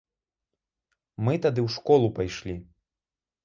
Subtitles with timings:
[1.29, 2.61] Мы тады ў школу пайшлі.